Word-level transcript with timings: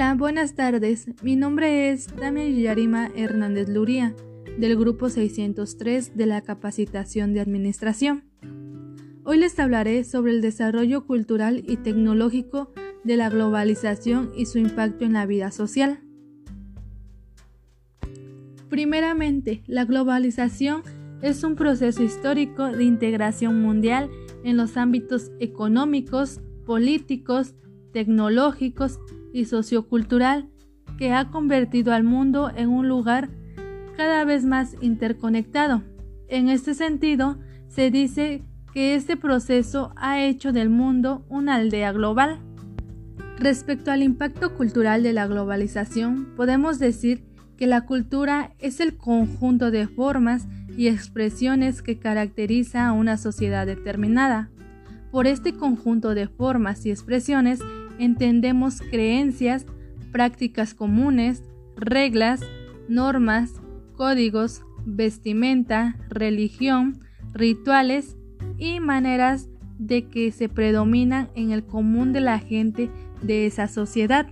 Hola, 0.00 0.14
buenas 0.14 0.54
tardes. 0.54 1.08
Mi 1.22 1.34
nombre 1.34 1.90
es 1.90 2.06
Tamia 2.06 2.48
Yarima 2.48 3.10
Hernández 3.16 3.68
Luría, 3.68 4.14
del 4.56 4.76
grupo 4.76 5.08
603 5.08 6.16
de 6.16 6.24
la 6.24 6.42
capacitación 6.42 7.32
de 7.32 7.40
administración. 7.40 8.22
Hoy 9.24 9.38
les 9.38 9.58
hablaré 9.58 10.04
sobre 10.04 10.30
el 10.30 10.40
desarrollo 10.40 11.04
cultural 11.04 11.64
y 11.66 11.78
tecnológico 11.78 12.72
de 13.02 13.16
la 13.16 13.28
globalización 13.28 14.30
y 14.36 14.46
su 14.46 14.58
impacto 14.58 15.04
en 15.04 15.14
la 15.14 15.26
vida 15.26 15.50
social. 15.50 15.98
Primeramente, 18.68 19.64
la 19.66 19.84
globalización 19.84 20.82
es 21.22 21.42
un 21.42 21.56
proceso 21.56 22.04
histórico 22.04 22.70
de 22.70 22.84
integración 22.84 23.60
mundial 23.60 24.08
en 24.44 24.58
los 24.58 24.76
ámbitos 24.76 25.32
económicos, 25.40 26.40
políticos, 26.64 27.56
tecnológicos 27.92 29.00
y 29.32 29.44
sociocultural 29.44 30.48
que 30.98 31.12
ha 31.12 31.30
convertido 31.30 31.92
al 31.92 32.04
mundo 32.04 32.50
en 32.54 32.68
un 32.68 32.88
lugar 32.88 33.28
cada 33.96 34.24
vez 34.24 34.44
más 34.44 34.76
interconectado. 34.80 35.82
En 36.28 36.48
este 36.48 36.74
sentido, 36.74 37.38
se 37.68 37.90
dice 37.90 38.44
que 38.72 38.94
este 38.94 39.16
proceso 39.16 39.92
ha 39.96 40.20
hecho 40.22 40.52
del 40.52 40.70
mundo 40.70 41.24
una 41.28 41.56
aldea 41.56 41.92
global. 41.92 42.40
Respecto 43.38 43.90
al 43.90 44.02
impacto 44.02 44.54
cultural 44.54 45.02
de 45.02 45.12
la 45.12 45.26
globalización, 45.26 46.34
podemos 46.36 46.78
decir 46.78 47.24
que 47.56 47.66
la 47.66 47.86
cultura 47.86 48.54
es 48.58 48.80
el 48.80 48.96
conjunto 48.96 49.70
de 49.70 49.88
formas 49.88 50.46
y 50.76 50.86
expresiones 50.86 51.82
que 51.82 51.98
caracteriza 51.98 52.86
a 52.86 52.92
una 52.92 53.16
sociedad 53.16 53.66
determinada. 53.66 54.50
Por 55.10 55.26
este 55.26 55.54
conjunto 55.54 56.14
de 56.14 56.28
formas 56.28 56.86
y 56.86 56.90
expresiones 56.90 57.60
entendemos 57.98 58.80
creencias, 58.80 59.66
prácticas 60.12 60.74
comunes, 60.74 61.42
reglas, 61.76 62.40
normas, 62.88 63.54
códigos, 63.96 64.62
vestimenta, 64.84 65.96
religión, 66.08 67.00
rituales 67.32 68.16
y 68.56 68.80
maneras 68.80 69.48
de 69.78 70.08
que 70.08 70.32
se 70.32 70.48
predominan 70.48 71.28
en 71.34 71.52
el 71.52 71.64
común 71.64 72.12
de 72.12 72.20
la 72.20 72.38
gente 72.38 72.90
de 73.22 73.46
esa 73.46 73.68
sociedad. 73.68 74.26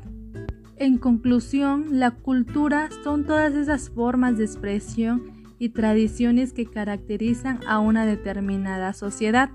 En 0.77 0.99
conclusión, 0.99 1.87
la 1.99 2.11
cultura 2.11 2.89
son 3.03 3.25
todas 3.25 3.55
esas 3.55 3.91
formas 3.91 4.37
de 4.37 4.45
expresión 4.45 5.23
y 5.59 5.71
tradiciones 5.71 6.53
que 6.53 6.67
caracterizan 6.67 7.61
a 7.67 7.79
una 7.79 8.05
determinada 8.05 8.93
sociedad. 8.93 9.51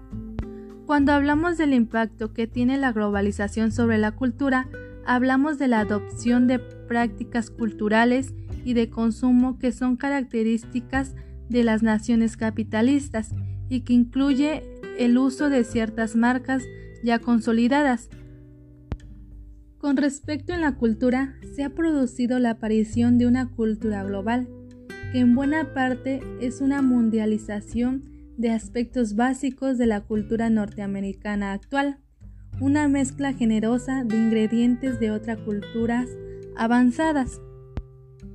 Cuando 0.91 1.13
hablamos 1.13 1.57
del 1.57 1.73
impacto 1.73 2.33
que 2.33 2.47
tiene 2.47 2.77
la 2.77 2.91
globalización 2.91 3.71
sobre 3.71 3.97
la 3.97 4.11
cultura, 4.11 4.67
hablamos 5.05 5.57
de 5.57 5.69
la 5.69 5.79
adopción 5.79 6.47
de 6.47 6.59
prácticas 6.59 7.49
culturales 7.49 8.33
y 8.65 8.73
de 8.73 8.89
consumo 8.89 9.57
que 9.57 9.71
son 9.71 9.95
características 9.95 11.15
de 11.47 11.63
las 11.63 11.81
naciones 11.81 12.35
capitalistas 12.35 13.29
y 13.69 13.85
que 13.85 13.93
incluye 13.93 14.63
el 14.99 15.17
uso 15.17 15.49
de 15.49 15.63
ciertas 15.63 16.17
marcas 16.17 16.61
ya 17.05 17.19
consolidadas, 17.19 18.09
con 19.77 19.95
respecto 19.95 20.51
a 20.51 20.57
la 20.57 20.75
cultura, 20.75 21.35
se 21.55 21.63
ha 21.63 21.69
producido 21.69 22.37
la 22.37 22.49
aparición 22.49 23.17
de 23.17 23.27
una 23.27 23.47
cultura 23.47 24.03
global, 24.03 24.49
que 25.13 25.19
en 25.19 25.35
buena 25.35 25.73
parte 25.73 26.19
es 26.41 26.59
una 26.59 26.81
mundialización 26.81 28.10
de 28.37 28.49
aspectos 28.49 29.15
básicos 29.15 29.77
de 29.77 29.85
la 29.85 30.01
cultura 30.01 30.49
norteamericana 30.49 31.53
actual, 31.53 31.99
una 32.59 32.87
mezcla 32.87 33.33
generosa 33.33 34.03
de 34.03 34.15
ingredientes 34.17 34.99
de 34.99 35.11
otras 35.11 35.39
culturas 35.39 36.09
avanzadas. 36.55 37.41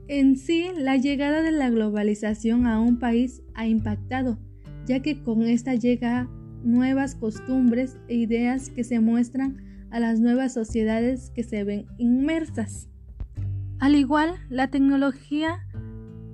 En 0.09 0.37
sí, 0.37 0.67
la 0.77 0.97
llegada 0.97 1.43
de 1.43 1.53
la 1.53 1.71
globalización 1.71 2.67
a 2.67 2.81
un 2.81 2.99
país 2.99 3.43
ha 3.55 3.67
impactado, 3.67 4.39
ya 4.87 5.01
que 5.01 5.23
con 5.23 5.43
esta 5.43 5.75
llega 5.75 6.29
nuevas 6.63 7.15
costumbres 7.15 7.97
e 8.09 8.15
ideas 8.15 8.71
que 8.71 8.85
se 8.85 9.01
muestran 9.01 9.65
a 9.91 10.01
las 10.01 10.21
nuevas 10.21 10.53
sociedades 10.53 11.31
que 11.31 11.43
se 11.43 11.65
ven 11.65 11.87
inmersas. 11.99 12.89
Al 13.79 13.95
igual, 13.95 14.35
la 14.49 14.69
tecnología 14.69 15.61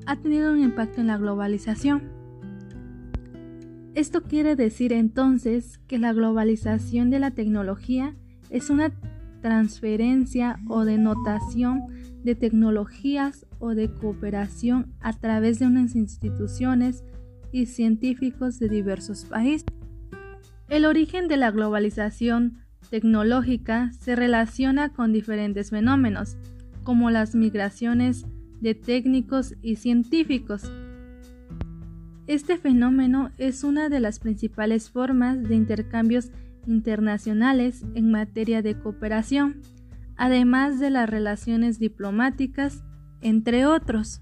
ha 0.07 0.17
tenido 0.17 0.53
un 0.53 0.61
impacto 0.61 1.01
en 1.01 1.09
la 1.09 1.19
globalización. 1.19 2.22
Esto 3.95 4.23
quiere 4.23 4.57
decir 4.57 4.93
entonces 4.93 5.79
que 5.87 5.99
la 5.99 6.15
globalización 6.15 7.11
de 7.11 7.19
la 7.19 7.33
tecnología 7.33 8.17
es 8.49 8.71
una 8.71 8.91
transferencia 9.43 10.59
o 10.69 10.87
denotación 10.87 11.83
de 12.25 12.35
tecnologías 12.35 13.47
o 13.59 13.75
de 13.75 13.93
cooperación 13.93 14.95
a 15.01 15.13
través 15.13 15.59
de 15.59 15.67
unas 15.67 15.95
instituciones 15.95 17.05
y 17.53 17.67
científicos 17.67 18.59
de 18.59 18.69
diversos 18.71 19.27
países. 19.27 19.67
El 20.69 20.87
origen 20.87 21.29
de 21.29 21.37
la 21.37 21.51
globalización 21.51 22.59
tecnológica 22.89 23.93
se 23.93 24.17
relaciona 24.17 24.95
con 24.95 25.13
diferentes 25.13 25.69
fenómenos, 25.69 26.39
como 26.83 27.11
las 27.11 27.35
migraciones 27.35 28.25
de 28.61 28.75
técnicos 28.75 29.55
y 29.61 29.77
científicos. 29.77 30.71
Este 32.29 32.57
fenómeno 32.57 33.33
es 33.37 33.65
una 33.65 33.89
de 33.89 33.99
las 33.99 34.21
principales 34.21 34.91
formas 34.91 35.43
de 35.43 35.57
intercambios 35.57 36.31
internacionales 36.67 37.85
en 37.95 38.13
materia 38.13 38.63
de 38.63 38.79
cooperación, 38.79 39.61
además 40.17 40.79
de 40.79 40.91
las 40.91 41.11
relaciones 41.11 41.81
diplomáticas, 41.81 42.85
entre 43.23 43.67
otros. 43.67 44.21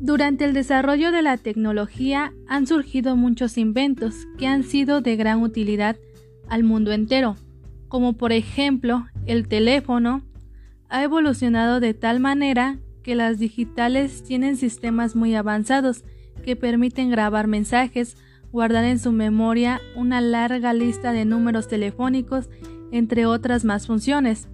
Durante 0.00 0.44
el 0.44 0.52
desarrollo 0.52 1.12
de 1.12 1.22
la 1.22 1.36
tecnología 1.36 2.32
han 2.48 2.66
surgido 2.66 3.14
muchos 3.14 3.56
inventos 3.56 4.26
que 4.36 4.48
han 4.48 4.64
sido 4.64 5.00
de 5.00 5.14
gran 5.14 5.42
utilidad 5.42 5.96
al 6.48 6.64
mundo 6.64 6.90
entero, 6.90 7.36
como 7.86 8.14
por 8.14 8.32
ejemplo 8.32 9.06
el 9.26 9.46
teléfono, 9.46 10.22
ha 10.88 11.04
evolucionado 11.04 11.78
de 11.78 11.94
tal 11.94 12.18
manera 12.18 12.78
que 13.04 13.14
las 13.14 13.38
digitales 13.38 14.24
tienen 14.24 14.56
sistemas 14.56 15.14
muy 15.14 15.36
avanzados 15.36 16.04
que 16.44 16.56
permiten 16.56 17.10
grabar 17.10 17.46
mensajes, 17.46 18.16
guardar 18.52 18.84
en 18.84 18.98
su 18.98 19.10
memoria 19.10 19.80
una 19.96 20.20
larga 20.20 20.72
lista 20.72 21.12
de 21.12 21.24
números 21.24 21.66
telefónicos, 21.66 22.48
entre 22.92 23.26
otras 23.26 23.64
más 23.64 23.86
funciones. 23.86 24.48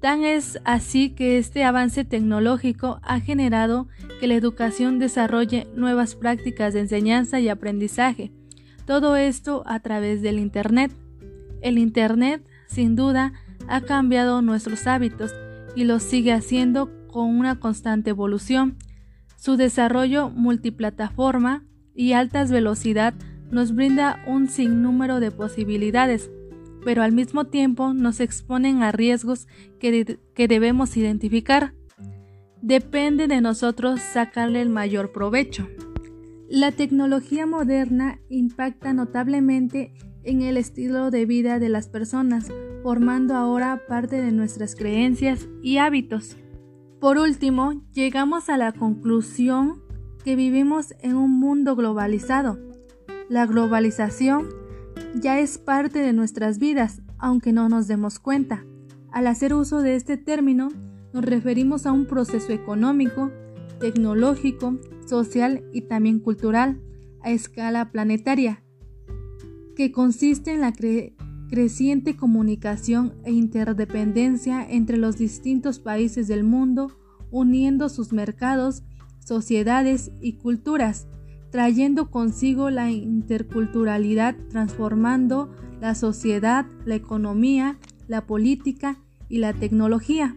Tan 0.00 0.24
es 0.24 0.58
así 0.64 1.10
que 1.10 1.38
este 1.38 1.62
avance 1.62 2.04
tecnológico 2.04 3.00
ha 3.02 3.20
generado 3.20 3.86
que 4.18 4.26
la 4.26 4.34
educación 4.34 4.98
desarrolle 4.98 5.68
nuevas 5.76 6.14
prácticas 6.14 6.72
de 6.72 6.80
enseñanza 6.80 7.38
y 7.38 7.48
aprendizaje, 7.48 8.32
todo 8.86 9.16
esto 9.16 9.62
a 9.66 9.78
través 9.80 10.22
del 10.22 10.38
Internet. 10.38 10.90
El 11.60 11.78
Internet, 11.78 12.42
sin 12.66 12.96
duda, 12.96 13.34
ha 13.68 13.82
cambiado 13.82 14.42
nuestros 14.42 14.86
hábitos 14.86 15.32
y 15.76 15.84
lo 15.84 16.00
sigue 16.00 16.32
haciendo 16.32 16.90
con 17.08 17.28
una 17.28 17.60
constante 17.60 18.10
evolución. 18.10 18.76
Su 19.40 19.56
desarrollo 19.56 20.28
multiplataforma 20.28 21.64
y 21.94 22.12
altas 22.12 22.50
velocidad 22.50 23.14
nos 23.50 23.74
brinda 23.74 24.22
un 24.26 24.50
sinnúmero 24.50 25.18
de 25.18 25.30
posibilidades, 25.30 26.30
pero 26.84 27.02
al 27.02 27.12
mismo 27.12 27.46
tiempo 27.46 27.94
nos 27.94 28.20
exponen 28.20 28.82
a 28.82 28.92
riesgos 28.92 29.48
que, 29.78 30.18
que 30.34 30.46
debemos 30.46 30.94
identificar. 30.98 31.72
Depende 32.60 33.28
de 33.28 33.40
nosotros 33.40 34.02
sacarle 34.02 34.60
el 34.60 34.68
mayor 34.68 35.10
provecho. 35.10 35.70
La 36.50 36.70
tecnología 36.70 37.46
moderna 37.46 38.20
impacta 38.28 38.92
notablemente 38.92 39.94
en 40.22 40.42
el 40.42 40.58
estilo 40.58 41.10
de 41.10 41.24
vida 41.24 41.58
de 41.58 41.70
las 41.70 41.88
personas, 41.88 42.52
formando 42.82 43.36
ahora 43.36 43.84
parte 43.88 44.20
de 44.20 44.32
nuestras 44.32 44.76
creencias 44.76 45.48
y 45.62 45.78
hábitos. 45.78 46.36
Por 47.00 47.16
último, 47.16 47.82
llegamos 47.94 48.50
a 48.50 48.58
la 48.58 48.72
conclusión 48.72 49.82
que 50.22 50.36
vivimos 50.36 50.94
en 51.00 51.16
un 51.16 51.40
mundo 51.40 51.74
globalizado. 51.74 52.58
La 53.30 53.46
globalización 53.46 54.48
ya 55.14 55.38
es 55.38 55.56
parte 55.56 56.00
de 56.00 56.12
nuestras 56.12 56.58
vidas, 56.58 57.00
aunque 57.18 57.52
no 57.52 57.70
nos 57.70 57.88
demos 57.88 58.18
cuenta. 58.18 58.66
Al 59.10 59.28
hacer 59.28 59.54
uso 59.54 59.80
de 59.80 59.96
este 59.96 60.18
término, 60.18 60.68
nos 61.14 61.24
referimos 61.24 61.86
a 61.86 61.92
un 61.92 62.04
proceso 62.04 62.52
económico, 62.52 63.30
tecnológico, 63.80 64.78
social 65.06 65.64
y 65.72 65.82
también 65.82 66.20
cultural 66.20 66.82
a 67.22 67.30
escala 67.30 67.90
planetaria 67.90 68.62
que 69.74 69.90
consiste 69.90 70.52
en 70.52 70.60
la 70.60 70.72
creciente 71.50 72.16
comunicación 72.16 73.14
e 73.24 73.32
interdependencia 73.32 74.64
entre 74.66 74.96
los 74.96 75.18
distintos 75.18 75.80
países 75.80 76.28
del 76.28 76.44
mundo, 76.44 76.96
uniendo 77.32 77.88
sus 77.88 78.12
mercados, 78.12 78.84
sociedades 79.18 80.12
y 80.20 80.34
culturas, 80.34 81.08
trayendo 81.50 82.08
consigo 82.08 82.70
la 82.70 82.92
interculturalidad, 82.92 84.36
transformando 84.48 85.52
la 85.80 85.96
sociedad, 85.96 86.66
la 86.84 86.94
economía, 86.94 87.78
la 88.06 88.26
política 88.26 88.98
y 89.28 89.38
la 89.38 89.52
tecnología. 89.52 90.36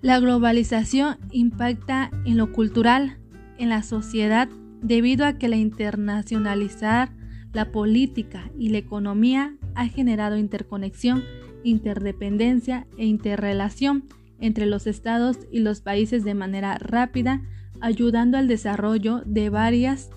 La 0.00 0.18
globalización 0.20 1.18
impacta 1.30 2.10
en 2.24 2.38
lo 2.38 2.50
cultural, 2.50 3.18
en 3.58 3.68
la 3.68 3.82
sociedad, 3.82 4.48
debido 4.80 5.26
a 5.26 5.34
que 5.34 5.48
la 5.48 5.56
internacionalizar 5.56 7.12
la 7.52 7.70
política 7.70 8.50
y 8.58 8.70
la 8.70 8.78
economía 8.78 9.56
ha 9.74 9.88
generado 9.88 10.36
interconexión, 10.36 11.24
interdependencia 11.64 12.86
e 12.96 13.06
interrelación 13.06 14.04
entre 14.40 14.66
los 14.66 14.86
estados 14.86 15.38
y 15.50 15.60
los 15.60 15.80
países 15.80 16.24
de 16.24 16.34
manera 16.34 16.76
rápida, 16.78 17.42
ayudando 17.80 18.38
al 18.38 18.48
desarrollo 18.48 19.22
de 19.24 19.50
varias 19.50 20.10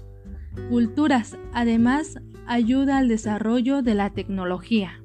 culturas. 0.70 1.38
Además, 1.54 2.20
ayuda 2.48 2.98
al 2.98 3.08
desarrollo 3.08 3.82
de 3.82 3.96
la 3.96 4.10
tecnología. 4.12 5.02